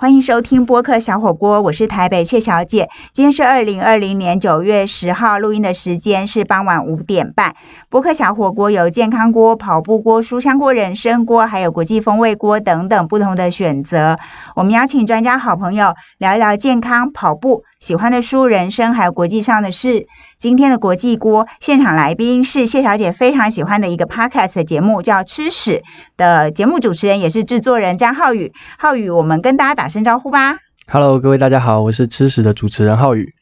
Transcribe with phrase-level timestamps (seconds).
[0.00, 2.88] 欢迎收听播客小火锅，我是台北谢小姐。
[3.12, 7.56] 今天是二零二零年九月十号，录音的时间是傍晚五点半。
[7.88, 14.20] 播客小火锅有健康锅、跑步锅、书香锅、人参锅，还有国际风味锅等等不同的选择。
[14.54, 20.06] 我们邀请专家好朋友聊一聊健康、跑步、喜欢的书、人生，还有国际上的事。
[20.38, 25.72] 今天的国际锅现场来宾是谢小姐非常喜欢的一个 podcast 节目，叫《吃屎》
[26.16, 28.52] 的节目主持人也是制作人张浩宇。
[28.78, 30.58] 浩宇，我们跟大家打声招呼吧。
[30.86, 33.34] Hello，各位大家好，我是吃屎的主持人浩宇。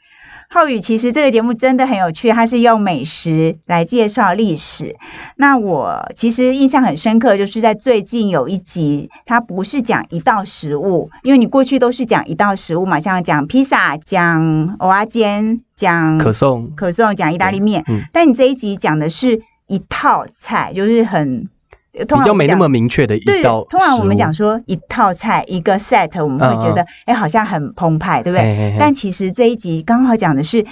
[0.49, 4.97] 浩宇，其实这个节目真的很有趣，它是用美食来介绍历史。
[5.37, 17.85] 那我其实印象很深刻，就是在最近有一集，它不是讲一道食物，因为你过去都是讲一道食物嘛，像讲披萨、讲蚵仔煎、讲可颂、可颂、讲意大利面。
[17.89, 18.03] 嗯。
[18.13, 21.49] 但你这一集讲的是一套菜，就是很。
[21.97, 23.65] 比较没那么明确的一道。
[23.71, 28.77] 通常我们讲说一套菜一个 set，我们会觉得哎好像很澎湃，对不对？
[28.79, 30.67] 但其实这一集刚好讲的是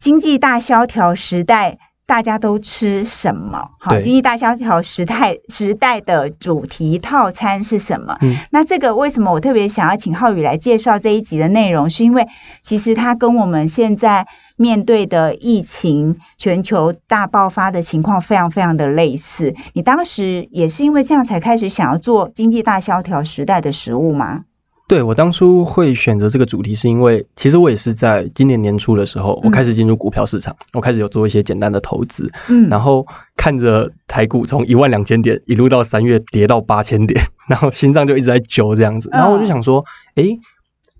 [0.00, 3.70] 经济大萧条时代大家都吃什么？
[3.78, 8.16] 好，经济大萧条时代时代的主题套餐是什么？
[8.20, 11.90] 嗯，那这个为什么我特别想要请浩宇来介绍这一集的内容？
[11.90, 12.26] 是因为
[12.62, 14.26] 其实它跟我们现在。
[14.62, 24.44] 面对的疫情全球大爆发的情况非常非常的类似，你当时也是因为这样才开始想要做经济大萧条时代的食物吗？
[24.86, 40.24] 对我当初会选择这个主题，是因为其实我也是在今年年初的时候，我开始进入股票市场，我开始有做一些简单的投资，嗯，然后看着台股从一万两千点一路到三月跌到八千点， 然后心脏就一直在揪这样子，然后我就想说，哎，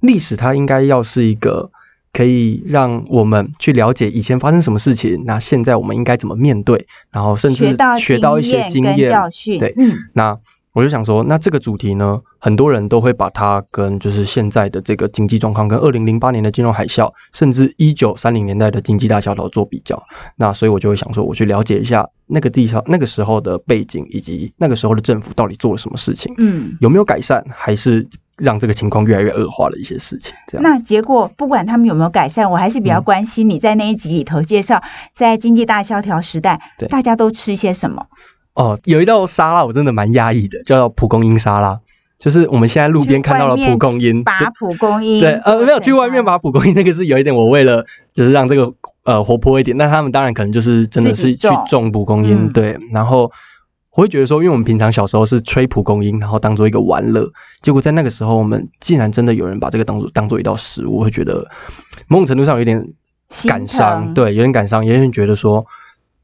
[0.01, 1.71] 历史它应该要是一个。
[2.13, 9.59] 可以让我们去了解以前发生什么事情，那现在我们应该怎么面对，然后甚至学到一些经验教训。
[9.59, 9.75] 对，
[10.13, 10.39] 那
[10.75, 20.03] 我就想说，那这个主题呢，很多人都会把它跟就是现在的这个经济状况，跟二零零八年的金融海啸，甚至一九三零年代的经济大萧条做比较。
[20.37, 28.09] 那所以我就会想说，我去了解一下那个地方那个时候的背景，以及那个时候的政府到底做了什么事情，嗯，有没有改善，还是？
[28.39, 30.63] 让这个情况越来越恶化的一些事情，这样。
[30.63, 34.83] 那结果不管他们有没有改善，我还是比较关心你在那一集里头介绍，
[35.15, 38.07] 在经济大萧条时代，对大家都吃些什么？
[38.55, 41.81] 哦，有一道沙拉我真的蛮压抑的，叫蒲公英沙拉，
[42.19, 45.21] 就是我们现在路边看到了蒲公英，拔蒲公英。
[45.21, 48.73] 对，呃，没有去外面拔蒲公英，那个是有一点我为了就是让这个
[49.05, 53.31] 呃活泼一点，那他们当然可能就是真的是去种蒲公英，对，然后。
[53.95, 57.31] 我会觉得说，因为我们平常小时候是吹蒲公英，然后当做一个玩乐，
[57.61, 61.51] 结果在那个时候，我们竟然真的有人把这个当做当做一道食物，我会觉得
[62.09, 62.93] 某种程度上有点
[63.47, 65.67] 感伤，对，有点感伤，也有人觉得说，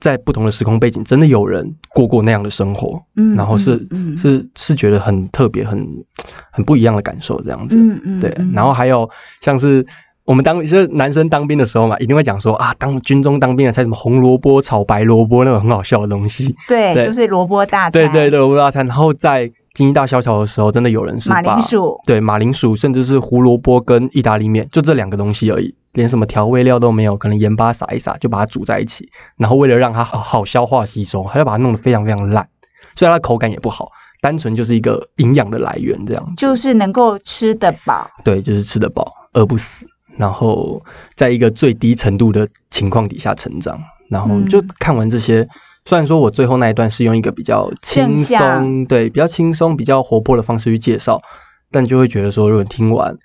[0.00, 3.86] 在不同的时空背景，真的有人过过那样的生活，嗯，然后是
[4.16, 6.04] 是是觉得很特别，很
[6.50, 9.10] 很不一样的感受，这样子，嗯嗯，对，然后还有
[9.42, 9.86] 像是。
[10.28, 16.54] 我们当就是男生当兵的时候嘛，一定会讲说啊，当军中当兵的菜什么红萝卜炒白萝卜那种很好笑的东西。
[16.68, 17.92] 对，就是萝卜大餐。
[17.92, 18.86] 对对，萝卜大餐。
[18.86, 21.98] 然后在经济大萧条的时候，真的有人是马铃薯。
[22.04, 29.08] 对，马铃薯，甚至是胡萝卜跟意大利面，就这两个东西而已，连什么调味料都没有，可能盐巴撒一撒就把它煮在一起。
[29.38, 32.50] 然后为了让它好好消化吸收，还要把它弄得非常非常烂，
[32.94, 36.34] 所以它口感也不好，单纯就是一个营养的来源这样。
[36.36, 38.10] 就是能够吃得饱。
[38.22, 39.86] 对，就是吃得饱，饿不死。
[40.18, 40.82] 然后
[41.14, 43.80] 在一个最低程度的情况底下成长，
[44.10, 45.48] 然后就看完这些。
[45.84, 51.22] 虽然说我最后那一段是用一个比较轻松，对，比较轻松、比较活泼的方式去介绍，
[51.70, 53.16] 但就会觉得说，如果听完，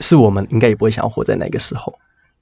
[0.00, 1.94] 是我们应该也不会想要活在那个时候，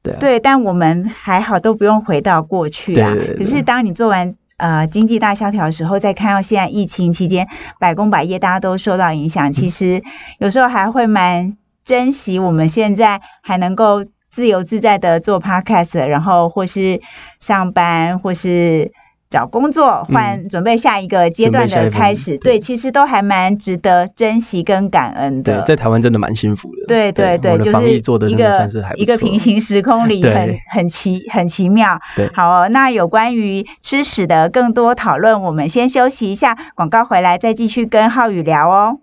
[0.03, 0.15] 对。
[0.21, 3.15] 对，但我们还好，都不用回到过去啊。
[3.37, 7.47] 可是当你做完呃经济大萧条的时候，再看到现在疫情期间
[7.78, 10.03] 百工百业大家都受到影响，其实
[10.38, 11.59] 有时候还会蛮。
[11.91, 17.01] 珍惜我们现在还能够自由自在的做 podcast，然后或是
[17.41, 18.93] 上班，或是
[19.28, 22.39] 找工作，换准备下一个阶段的开始。
[22.39, 25.62] 对，其实都还蛮值得珍惜跟感恩的。
[25.62, 26.87] 对，在台湾真的蛮幸福的。
[26.87, 27.91] 对对对，就是
[28.29, 31.99] 一个一个平行时空里很很奇很奇妙。
[32.14, 39.00] 对，好，那有关于吃屎的更多讨论，我们先休息一下，广告回来再继续跟浩宇聊哦。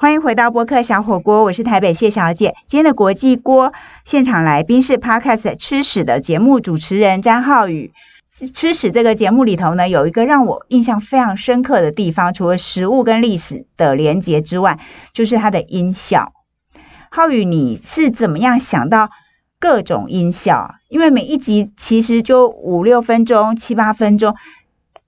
[0.00, 2.54] 欢迎回到播客小火锅，我是台北谢小姐。
[2.66, 3.74] 今天的国际锅
[4.06, 7.92] 现场来宾是 Podcast 吃屎的节目主持人张浩宇。
[8.54, 14.78] 吃屎这个节目里头呢，有一个让我印象非常深刻的地方，除了食物跟历史的连结之外，
[15.12, 16.32] 就是它的音效。
[17.10, 19.10] 浩宇，你是怎么样想到
[19.58, 20.76] 各种音效？
[20.88, 24.34] 因为每一集其实就五六分钟、七八分钟，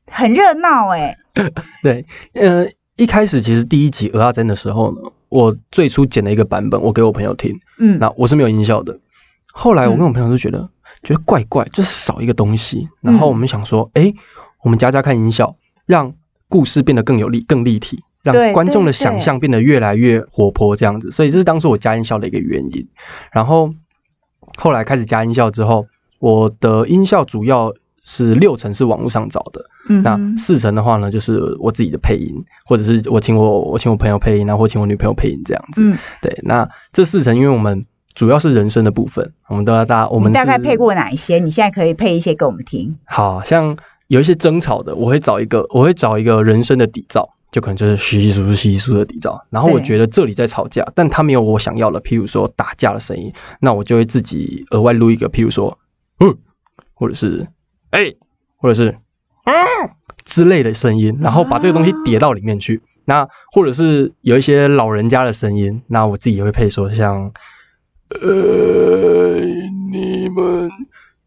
[0.07, 1.17] 很热闹哎。
[1.83, 2.05] 对，
[2.35, 2.67] 呃。
[3.03, 9.01] 一开始其实第一集鹅阿珍的时候呢，我最初剪了一个版本，我给我朋友听，嗯，那我是没有音效的。
[9.53, 10.71] 后来我跟我朋友就觉得
[11.03, 12.89] 觉得怪怪，就是少一个东西。
[13.01, 14.15] 然后我们想说，哎，
[14.63, 16.15] 我们加加看音效，让
[16.49, 21.11] 故事变得更有力、更立体，让观众的想象变得越来越活泼，这样子。
[21.11, 22.89] 所以这是当初我加音效的一个原因。
[23.33, 23.75] 然后
[24.57, 25.89] 后来开始加音效之后，
[26.21, 27.75] 我的音效主要。
[28.05, 29.65] 是六成是网络上找的，
[30.03, 35.97] 那四成的话呢，就是我自己的配音，或者是我请我我请我朋友配音，然后请我女朋友配音这样子。
[36.21, 41.39] 对，那这四成，因为我们主要是人声的部分，我们都要大，我们大概配过哪一些？
[41.39, 42.99] 你现在可以配一些给我们听。
[43.05, 43.77] 好像
[44.09, 49.43] 有一些争吵的，我会找一个，我会找一个人声的底噪，就可能就是稀疏稀疏的底噪。
[49.51, 55.79] 然后我觉得这里在吵架，但他没有我想要的，譬如说打架的声音，那我就会自己额外录一个，譬如说，
[56.19, 56.37] 嗯，
[56.95, 57.47] 或者是。
[57.93, 58.15] 哎，
[58.57, 58.99] 或者是
[59.45, 59.53] 啊
[60.25, 62.81] 之类的声音，然后把这个东西叠到里面去。
[63.05, 67.33] 那或者是有一些老人家的声音，那我自己也会配说像，
[68.21, 69.41] 呃，
[69.91, 70.71] 你们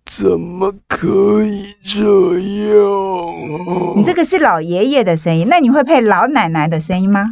[0.05, 2.01] 怎么可以这
[2.39, 3.97] 样？
[3.97, 7.29] 你这个是老爷爷的声音，那你会配老奶奶的声音吗？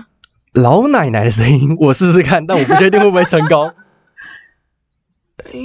[0.53, 3.71] 老奶奶的声音， 我试试看，但我不确定会不会成功。
[5.51, 5.59] 哎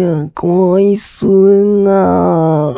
[0.00, 2.74] 呀，乖孙啊！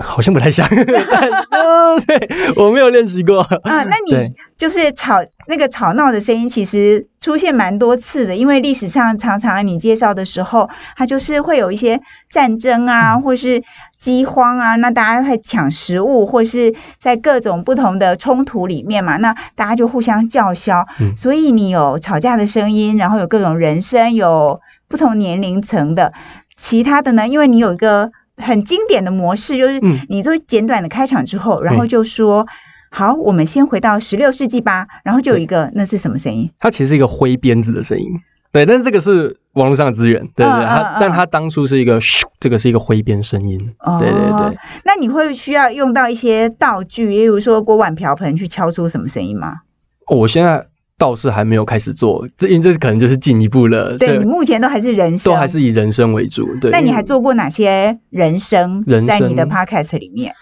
[0.00, 3.84] 好像不太像， 对，我没有练习过啊。
[3.84, 13.62] 那你就是吵那个吵闹的声音，其实出现蛮多次的，因为历史上常常你介绍的时候，它就是会有一些战争啊，或是
[13.96, 20.86] 饥荒啊，那大家会抢食物，或是在各种不同的冲突里面嘛，那大家就互相叫嚣。
[21.16, 26.12] 所以你有吵架的声音，然后有各种人声，有不同年龄层的，
[26.56, 28.10] 其他的呢，因为你有一个。
[28.36, 32.46] 很经典的模式就是，你都简短的开场之后，然后就说，
[32.90, 34.86] 好，我们先回到十六世纪吧。
[35.04, 36.50] 然后就有一个，那是什么声音？
[36.58, 38.06] 它其实是一个挥鞭子的声音，
[38.52, 38.66] 对。
[38.66, 40.46] 但是这个是网络上的资源，对对。
[40.46, 42.00] 它，但它当初是一个，
[42.40, 43.58] 这个是一个挥鞭声音，
[43.98, 44.58] 对对对。
[44.84, 49.60] 那你会需要用到一些道具，例如说锅碗瓢盆去敲出什么声音吗？
[50.08, 50.66] 我现在。
[51.04, 53.98] 倒是还没有开始做，这因为这可能就是进一步了。
[53.98, 56.48] 对你目前都还是人生，都还是以人生为主。
[56.62, 58.82] 对，那你还做过哪些人声？
[59.06, 60.34] 在你的 podcast 里面？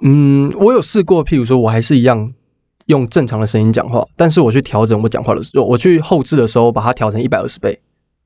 [0.00, 2.32] 嗯，我有试过，譬如说我还是一样
[2.86, 7.80] 用正常的声音讲话，但是我去调整我讲话的时候，我去后置的时候把它调成一百二十倍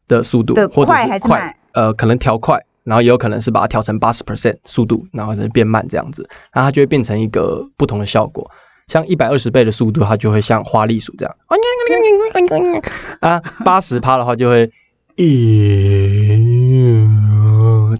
[0.08, 8.50] 的速度，或者是快，呃，可能调快，然后也有可能是把它调成八十 percent 速度，然后变慢这样子，然后它就会变成一个不同的效果。
[8.88, 11.36] 像一百二十倍的速度，它就会像花栗鼠这样。
[13.20, 14.66] 啊，八十趴的话就会，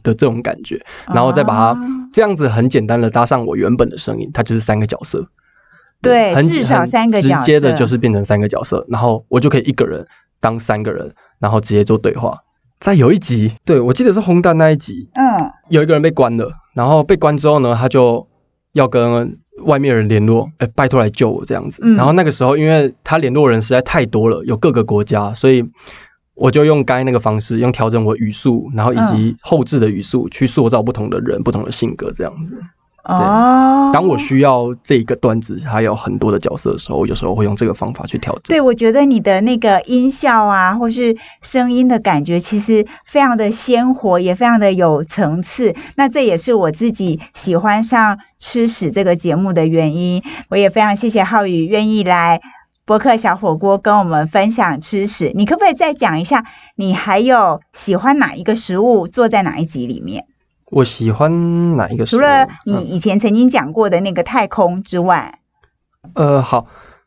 [0.03, 1.81] 的这种感觉，然后再把它
[2.13, 5.29] 这样子很简单的搭上我原本的声音，它就是三个角色。
[6.01, 7.41] 对，至少三个角色。
[7.41, 10.07] 直接的就是变成三个角色，然后我就可以一个人
[10.41, 12.43] 当三个人，然后直接做对话。
[12.79, 18.28] 在有一集，对我记得是烘蛋那一集，嗯，有一个人被关了，然后被关之后呢，他就
[18.79, 19.39] 要跟。
[19.65, 21.83] 外面人联络，哎，拜托来救我这样子。
[21.97, 25.65] 然后那个时候，因为他联络人实在太多了，有各个国家，所以
[26.35, 32.63] 我就用该那个方式，用调整我语速，然后以及后置的语速，去塑造不同的人、不同的性格这样子。
[33.09, 38.43] 哦，当我需要这一个段子还有很多的角色的时候，有时候会用这个方法去调整。
[38.49, 45.75] 对，我觉得你的那个音效啊，或是声音的感觉，其实非常的鲜活，也非常的有层次。
[45.97, 50.23] 那这也是我自己喜欢上吃屎这个节目的原因。
[50.51, 52.43] 我也非常谢谢浩宇愿意来
[52.85, 55.33] 博客小火锅跟我们分享吃屎。
[55.35, 56.45] 你可不可以再讲一下，
[56.77, 60.27] 你还有喜欢哪一个食物，坐在哪一集里面？
[60.71, 62.05] 我喜欢哪一个？
[62.05, 65.39] 除了你以前曾经讲过的那个太空之外，
[66.15, 66.67] 呃，好，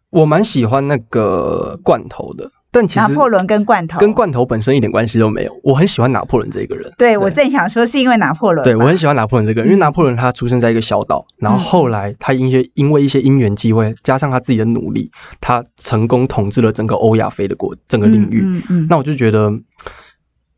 [0.10, 5.60] 我蛮喜欢那个罐头的，但其实拿破仑跟罐头跟罐头本身一点关系都没有。
[5.63, 6.91] 我很喜欢拿破仑这个人。
[6.98, 8.63] 对，我正想说是因为拿破仑。
[8.63, 18.41] 对我很喜欢拿破仑这个人，因为拿破仑他出生在一个小岛，然后后来他因些因为一些因缘机会，加上他自己的努力，他成功统治了整个欧亚非的国整个领域。
[18.44, 18.88] 嗯嗯。
[18.89, 19.53] 那我就觉得。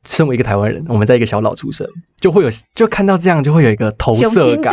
[0.05, 4.71] 身为一个台湾人，我们在一个小岛出生，就会有就看到这样，就会有一个投射感，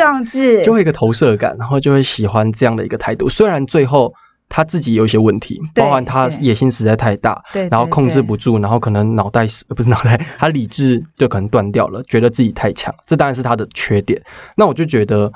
[0.64, 3.28] 就会一个投射感，然后就会喜欢这样的一个态度。
[3.28, 4.14] 虽然最后
[4.48, 14.22] 他自己有一些问题，包含他野心实在太大，对然后控制不住，然后可能脑袋不是脑袋， 他理智就可能断掉了，觉得自己太强，这当然是他的缺点。
[14.56, 15.32] 那我就觉得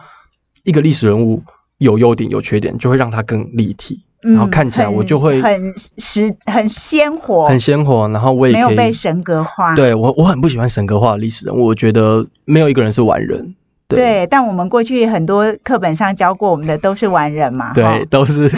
[0.64, 1.44] 一个历史人物
[1.78, 4.03] 有优点有缺点，就会让他更立体。
[4.24, 8.08] 然后看起来我就会很实很鲜活，很鲜活。
[8.08, 9.74] 然后我也没有被神格化。
[9.74, 13.54] 对我我很不喜欢神格化的历史人物，我觉得没有一个人是完人。
[13.86, 18.50] 对，但我们过去很多课本上教过我们的都是完人嘛，对，都是。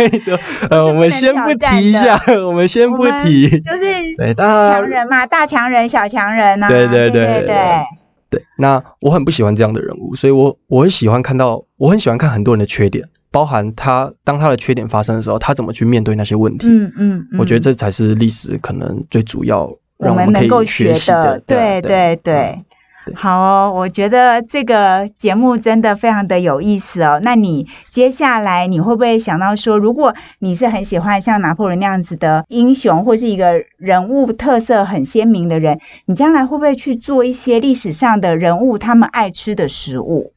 [0.70, 3.84] 呃， 我们先不提一下，我们先不提，就是
[4.16, 7.56] 对强人嘛，大强人、小强人呐，对对对对对。
[8.30, 16.68] 对，那我很不喜欢这样的人物，所以我我很喜欢看到，我很喜欢看很多人的缺点，包含他当他的缺点发生的时候，他怎么去面对那些问题。
[16.68, 21.42] 嗯嗯，我觉得这才是历史可能最主要让我们能够学的。
[21.44, 22.64] 对对对。
[23.16, 27.18] 好哦，我觉得这个节目真的非常的有意思哦。
[27.20, 40.31] 那你接下来你会不会想到说，如果你是很喜欢像拿破仑那样子的英雄，或是一个人物特色很鲜明的人，你将来会不会去做一些历史上的人物他们爱吃的食物？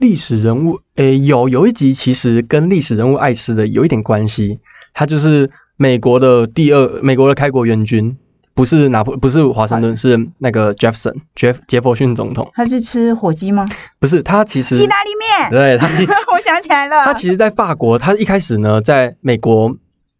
[0.00, 4.58] 历史人物，诶，有有一集其实跟历史人物爱吃的有一点关系，
[4.94, 8.16] 他就是美国的第二美国的开国元军。
[8.52, 12.50] 不是拿破，不是华盛顿，是那个杰弗森，杰杰弗逊总统。
[12.52, 13.64] 他是吃火鸡吗？
[13.98, 15.50] 不是，他其实意大利面。
[15.50, 15.86] 对他，
[16.34, 17.04] 我想起来了。
[17.04, 19.76] 他其实，在法国，他一开始呢，在美国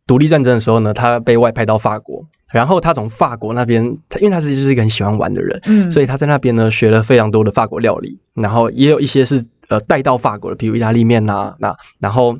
[0.07, 12.37] 独立战争的时候呢，他被外派到法国，然后他从法国那边，他因为他实际就是一个很喜欢玩的人，嗯，所以他在那边呢学了非常多的法国料理，然后也有一些是呃带到法国的，比如意大利面呐，那然后。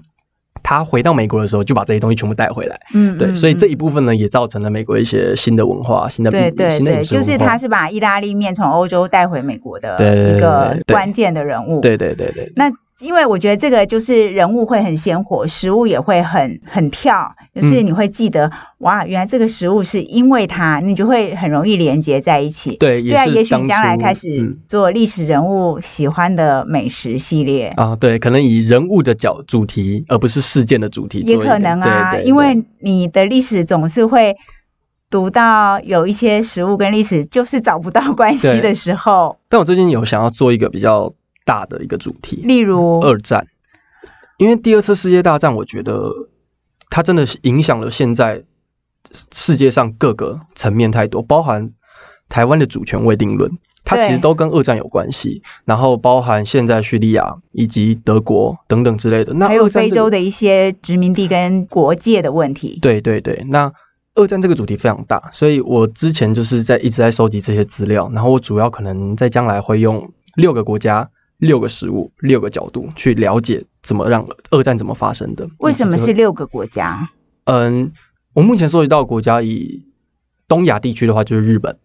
[0.63, 2.79] 他回到美国的时候，就把这些东西全部带回来。
[2.93, 11.81] 嗯，对，所以这一部分呢，也造成了美国一些新的文化、新的对对对，就是他是把意大利面从欧洲带回美国的一个关键的人物。
[11.81, 12.53] 对对对对。
[12.57, 12.71] 那
[13.01, 22.77] 因为我觉得这个就是人物会很鲜活，食物也会很很跳，就是你会记得哇，原来这个食物是因为它，你就会很容易连接在一起。
[22.77, 31.21] 对，对啊，也许将来开始做历史人物喜欢的美食系列啊，对，可能以人物的角主题，而不是事件的主题。
[31.21, 34.37] 也可能啊，因为你的历史总是会
[35.09, 39.39] 读到有一些食物跟历史就是找不到关系的时候。
[39.49, 41.15] 但我最近有想要做一个比较。
[41.45, 43.47] 大的一个主题，例如二战，
[44.39, 46.13] 因为第二次世界大战，我觉得
[46.89, 48.45] 它真的影响了现在
[49.33, 51.73] 世界上各个层面太多，包含
[52.29, 53.51] 台湾的主权未定论，
[53.85, 55.43] 它其实都跟二战有关系。
[55.65, 62.79] 然后包含现在叙利亚以及德国等等之类的，那还有非洲的一些殖民地跟国界的问题。
[62.81, 63.73] 对对对，那
[64.15, 71.11] 二战这个主题非常大，所以我之前就是在一直在收集这些资料，然后我主要可能在将来会用六个国家。
[71.41, 75.49] 六个食物，六个角度去了解怎么让二战怎么发生的？
[75.59, 77.11] 为什么是六个国家？
[77.45, 77.93] 嗯，
[78.35, 79.83] 我目前收集到国家以
[80.47, 81.77] 东亚地区的话就是日本、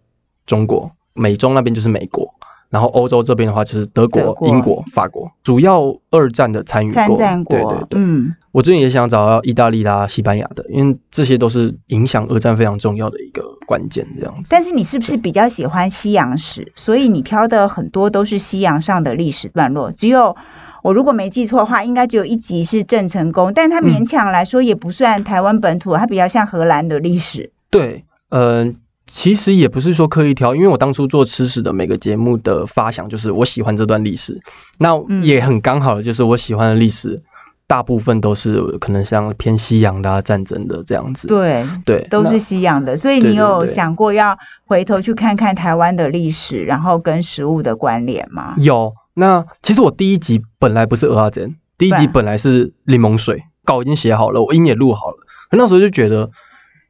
[0.45, 2.35] 中国，美中那边就是美国。
[2.67, 7.15] 然后欧洲这边的话就是德国、英国、法国，主要二战的参与国。
[7.15, 8.01] 参战国，对对对。
[8.01, 14.48] 嗯，我最近也想找到意大利啦、西班牙的，因为这些都是影响二战非常重要的一个关键，这样子。
[14.50, 16.72] 但是你是不是比较喜欢西洋史？
[16.75, 19.91] 所以你挑的很多都是西洋上的历史段落。
[19.91, 20.36] 只有
[20.84, 27.51] 我如果没记错的话，应该只有一集是郑成功，但他勉强来说也不算台湾本土，它比较像荷兰的历史。
[27.69, 28.77] 对，嗯。
[29.07, 34.41] 其实也不是说刻意挑，因为我当初做吃史的每个节目的发想就是我喜欢这段历史，
[34.79, 37.22] 那也很刚好的就是我喜欢的历史
[37.67, 41.27] 大部分都是可能像偏西洋的啊战争的这样子。
[41.27, 48.55] 对对，都是西洋的，所以你有想过要回头去看看台湾的历史，然后跟食物的关联吗？
[48.57, 48.93] 有。
[49.13, 55.17] 那其实我第一集本来不是鹅阿珍，第一集本来是柠檬水，稿已经写好了，我音也录好了，
[55.50, 56.31] 可那时候就觉得。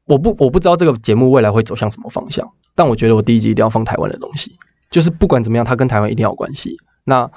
[0.07, 4.55] 我不我不知道这个节目未来会走向什么方向，但我觉得我第一集一定要放台湾的东西，
[4.91, 6.77] 就是不管怎么样，它跟台湾一定要有关系。
[7.03, 7.31] 那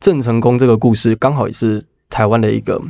[0.00, 2.80] 郑成功这个故事刚好也是台湾的一个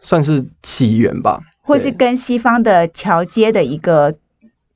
[0.00, 4.14] 算是起源吧，或是跟西方的桥接的一个。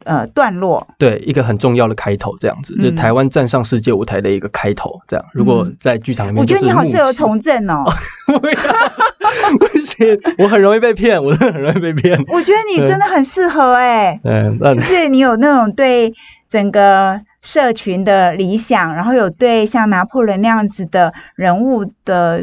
[0.04, 5.00] 呃，段落对一个很重要的开头，这样子，就是台湾站上世界舞台的一个开头。
[5.06, 7.84] 这样，如果在剧场里面，我觉得你好适合从政哦。
[8.26, 12.18] 不行，我很容易被骗，我真的很容易被骗。
[12.30, 16.12] 我觉得你真的很适合哎，嗯，就是你有那种对
[16.50, 22.42] 整个社群的理想，然后有对像拿破仑那样子的人物的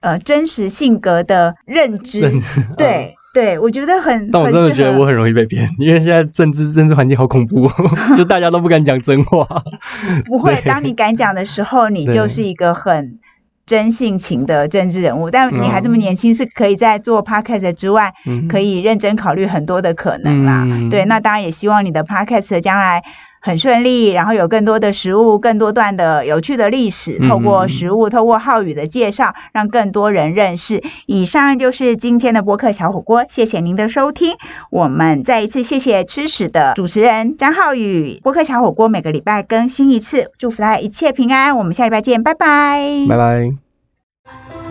[0.00, 2.32] 呃真实性格的认知，
[2.76, 3.14] 对。
[3.34, 7.70] 对，我觉得很，但我真的觉得我很容易被骗，因为现在政治政治环境好恐怖，
[8.16, 9.46] 就大家都不敢讲真话。
[10.24, 13.20] 不会，当你敢讲的时候，你就是一个很
[13.64, 15.30] 真性情的政治人物。
[15.30, 18.12] 但你还这么年轻，是可以在做 podcast 之外，
[18.50, 20.66] 可以认真考虑很多的可能啦。
[20.90, 23.04] 对，那当然也希望你的 podcast 将来
[23.40, 30.82] 很顺利，然后有更多的食物，更多段的有趣的历史，透过食物，透过浩宇的介绍，让更多人认识。
[31.06, 34.36] 以上就是今天的播客小火锅，谢谢您的收听。
[34.70, 38.20] 我们再一次谢谢吃屎的主持人张浩宇。
[38.22, 41.56] 播客小火锅每个礼拜更新一次，祝福大家一切平安。
[41.56, 44.67] 我们下礼拜见，拜拜，拜拜。